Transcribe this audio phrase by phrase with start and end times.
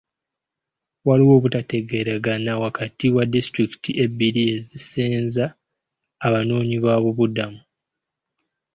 [1.07, 5.45] Waliwo obutategeeregana wakati wa disitulikiti ebbiri ezisenza
[6.25, 7.61] abanoonyiboobubudamu.